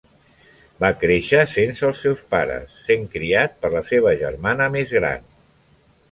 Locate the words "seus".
2.05-2.23